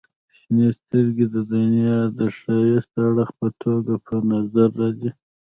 [0.37, 5.09] •شنې سترګې د دنیا د ښایسته اړخ په توګه په نظر راځي.